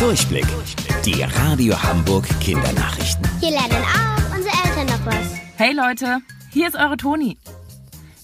Durchblick. 0.00 0.46
Die 1.04 1.22
Radio 1.22 1.80
Hamburg 1.82 2.26
Kindernachrichten. 2.40 3.28
Hier 3.38 3.50
lernen 3.50 3.84
auch 3.84 4.34
unsere 4.34 4.54
Eltern 4.64 4.86
noch 4.86 5.04
was. 5.04 5.34
Hey 5.58 5.74
Leute, 5.74 6.20
hier 6.50 6.68
ist 6.68 6.74
eure 6.74 6.96
Toni. 6.96 7.36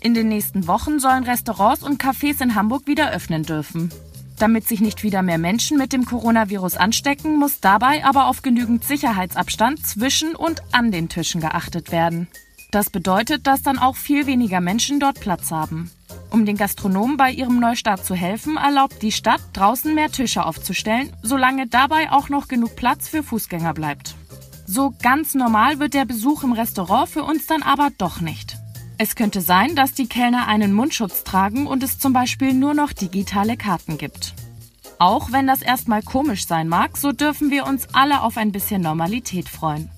In 0.00 0.14
den 0.14 0.28
nächsten 0.28 0.68
Wochen 0.68 1.00
sollen 1.00 1.24
Restaurants 1.24 1.82
und 1.82 2.02
Cafés 2.02 2.42
in 2.42 2.54
Hamburg 2.54 2.86
wieder 2.86 3.12
öffnen 3.12 3.42
dürfen. 3.42 3.90
Damit 4.38 4.66
sich 4.66 4.80
nicht 4.80 5.02
wieder 5.02 5.20
mehr 5.20 5.36
Menschen 5.36 5.76
mit 5.76 5.92
dem 5.92 6.06
Coronavirus 6.06 6.78
anstecken, 6.78 7.38
muss 7.38 7.60
dabei 7.60 8.06
aber 8.06 8.28
auf 8.28 8.40
genügend 8.40 8.82
Sicherheitsabstand 8.82 9.86
zwischen 9.86 10.34
und 10.34 10.62
an 10.72 10.90
den 10.90 11.10
Tischen 11.10 11.42
geachtet 11.42 11.92
werden. 11.92 12.26
Das 12.70 12.88
bedeutet, 12.88 13.46
dass 13.46 13.60
dann 13.60 13.78
auch 13.78 13.96
viel 13.96 14.26
weniger 14.26 14.62
Menschen 14.62 14.98
dort 14.98 15.20
Platz 15.20 15.50
haben. 15.50 15.90
Um 16.30 16.44
den 16.44 16.56
Gastronomen 16.56 17.16
bei 17.16 17.30
ihrem 17.30 17.60
Neustart 17.60 18.04
zu 18.04 18.14
helfen, 18.14 18.56
erlaubt 18.56 19.02
die 19.02 19.12
Stadt, 19.12 19.40
draußen 19.52 19.94
mehr 19.94 20.10
Tische 20.10 20.44
aufzustellen, 20.44 21.12
solange 21.22 21.66
dabei 21.66 22.10
auch 22.10 22.28
noch 22.28 22.48
genug 22.48 22.76
Platz 22.76 23.08
für 23.08 23.22
Fußgänger 23.22 23.74
bleibt. 23.74 24.14
So 24.66 24.92
ganz 25.02 25.34
normal 25.34 25.78
wird 25.78 25.94
der 25.94 26.04
Besuch 26.04 26.42
im 26.42 26.52
Restaurant 26.52 27.08
für 27.08 27.22
uns 27.22 27.46
dann 27.46 27.62
aber 27.62 27.90
doch 27.96 28.20
nicht. 28.20 28.56
Es 28.98 29.14
könnte 29.14 29.40
sein, 29.40 29.76
dass 29.76 29.92
die 29.92 30.08
Kellner 30.08 30.48
einen 30.48 30.72
Mundschutz 30.72 31.22
tragen 31.22 31.66
und 31.66 31.82
es 31.82 31.98
zum 31.98 32.12
Beispiel 32.12 32.52
nur 32.52 32.74
noch 32.74 32.92
digitale 32.92 33.56
Karten 33.56 33.98
gibt. 33.98 34.34
Auch 34.98 35.30
wenn 35.32 35.46
das 35.46 35.60
erstmal 35.60 36.02
komisch 36.02 36.46
sein 36.46 36.68
mag, 36.68 36.96
so 36.96 37.12
dürfen 37.12 37.50
wir 37.50 37.66
uns 37.66 37.88
alle 37.92 38.22
auf 38.22 38.38
ein 38.38 38.52
bisschen 38.52 38.80
Normalität 38.80 39.48
freuen. 39.48 39.90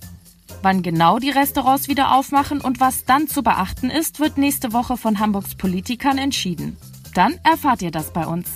Wann 0.62 0.83
genau 0.83 1.19
die 1.19 1.30
Restaurants 1.30 1.89
wieder 1.89 2.15
aufmachen 2.15 2.61
und 2.61 2.80
was 2.80 3.05
dann 3.05 3.29
zu 3.29 3.43
beachten 3.43 3.91
ist, 3.91 4.19
wird 4.19 4.39
nächste 4.39 4.73
Woche 4.73 4.97
von 4.97 5.21
Hamburgs 5.21 5.55
Politikern 5.55 6.19
entschieden. 6.19 6.77
Dann 7.15 7.39
erfahrt 7.45 7.83
ihr 7.83 7.93
das 7.93 8.12
bei 8.12 8.27
uns. 8.27 8.48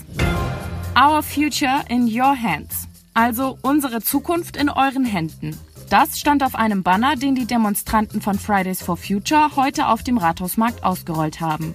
Our 0.97 1.23
Future 1.23 1.85
in 1.89 2.07
Your 2.07 2.37
Hands. 2.37 2.89
Also 3.15 3.59
unsere 3.63 4.03
Zukunft 4.03 4.57
in 4.57 4.69
euren 4.69 5.05
Händen. 5.05 5.57
Das 5.91 6.19
stand 6.19 6.43
auf 6.43 6.55
einem 6.55 6.83
Banner, 6.83 7.17
den 7.17 7.35
die 7.35 7.47
Demonstranten 7.47 8.21
von 8.21 8.39
Fridays 8.39 8.83
for 8.83 8.97
Future 8.97 9.57
heute 9.57 9.89
auf 9.89 10.03
dem 10.03 10.19
Rathausmarkt 10.19 10.85
ausgerollt 10.85 11.41
haben. 11.41 11.75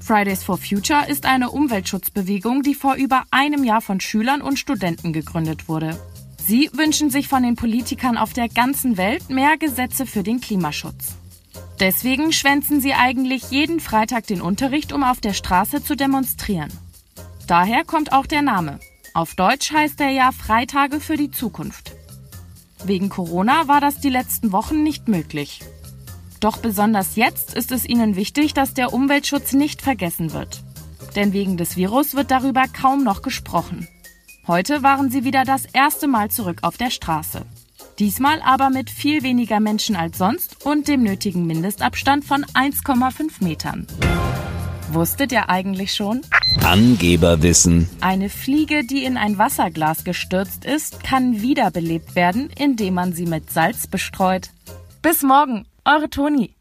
Fridays 0.00 0.44
for 0.44 0.56
Future 0.56 1.06
ist 1.08 1.26
eine 1.26 1.50
Umweltschutzbewegung, 1.50 2.62
die 2.62 2.74
vor 2.74 2.94
über 2.94 3.24
einem 3.32 3.64
Jahr 3.64 3.80
von 3.80 4.00
Schülern 4.00 4.40
und 4.40 4.58
Studenten 4.58 5.12
gegründet 5.12 5.68
wurde. 5.68 5.98
Sie 6.46 6.70
wünschen 6.72 7.10
sich 7.10 7.26
von 7.26 7.42
den 7.42 7.56
Politikern 7.56 8.16
auf 8.16 8.32
der 8.32 8.48
ganzen 8.48 8.96
Welt 8.96 9.30
mehr 9.30 9.56
Gesetze 9.56 10.06
für 10.06 10.22
den 10.22 10.40
Klimaschutz. 10.40 11.16
Deswegen 11.80 12.32
schwänzen 12.32 12.80
sie 12.80 12.94
eigentlich 12.94 13.50
jeden 13.50 13.80
Freitag 13.80 14.28
den 14.28 14.40
Unterricht, 14.40 14.92
um 14.92 15.02
auf 15.02 15.20
der 15.20 15.32
Straße 15.32 15.82
zu 15.82 15.96
demonstrieren. 15.96 16.70
Daher 17.48 17.82
kommt 17.82 18.12
auch 18.12 18.26
der 18.26 18.42
Name. 18.42 18.78
Auf 19.12 19.34
Deutsch 19.34 19.72
heißt 19.72 20.00
er 20.00 20.10
ja 20.10 20.30
Freitage 20.30 21.00
für 21.00 21.16
die 21.16 21.32
Zukunft. 21.32 21.96
Wegen 22.84 23.08
Corona 23.08 23.66
war 23.66 23.80
das 23.80 23.98
die 23.98 24.10
letzten 24.10 24.52
Wochen 24.52 24.84
nicht 24.84 25.08
möglich. 25.08 25.62
Doch 26.38 26.58
besonders 26.58 27.16
jetzt 27.16 27.54
ist 27.54 27.72
es 27.72 27.84
ihnen 27.84 28.14
wichtig, 28.14 28.54
dass 28.54 28.72
der 28.72 28.92
Umweltschutz 28.92 29.52
nicht 29.52 29.82
vergessen 29.82 30.32
wird. 30.32 30.62
Denn 31.16 31.32
wegen 31.32 31.56
des 31.56 31.76
Virus 31.76 32.14
wird 32.14 32.30
darüber 32.30 32.66
kaum 32.68 33.02
noch 33.02 33.22
gesprochen. 33.22 33.88
Heute 34.48 34.84
waren 34.84 35.10
sie 35.10 35.24
wieder 35.24 35.42
das 35.42 35.66
erste 35.66 36.06
Mal 36.06 36.30
zurück 36.30 36.58
auf 36.62 36.76
der 36.76 36.90
Straße. 36.90 37.42
Diesmal 37.98 38.40
aber 38.42 38.70
mit 38.70 38.90
viel 38.90 39.24
weniger 39.24 39.58
Menschen 39.58 39.96
als 39.96 40.18
sonst 40.18 40.64
und 40.64 40.86
dem 40.86 41.02
nötigen 41.02 41.46
Mindestabstand 41.48 42.24
von 42.24 42.44
1,5 42.44 43.42
Metern. 43.42 43.88
Wusstet 44.92 45.32
ihr 45.32 45.48
eigentlich 45.48 45.94
schon? 45.94 46.20
Angeberwissen. 46.62 47.88
Eine 48.00 48.28
Fliege, 48.28 48.84
die 48.84 49.04
in 49.04 49.16
ein 49.16 49.36
Wasserglas 49.36 50.04
gestürzt 50.04 50.64
ist, 50.64 51.02
kann 51.02 51.42
wiederbelebt 51.42 52.14
werden, 52.14 52.48
indem 52.56 52.94
man 52.94 53.12
sie 53.14 53.26
mit 53.26 53.50
Salz 53.50 53.88
bestreut. 53.88 54.50
Bis 55.02 55.24
morgen, 55.24 55.66
eure 55.84 56.08
Toni. 56.08 56.52